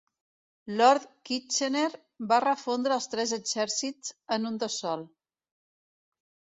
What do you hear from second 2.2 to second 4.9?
va refondre els tres exèrcits en un de